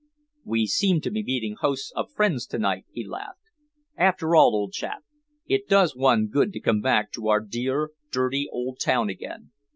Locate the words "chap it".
4.73-5.67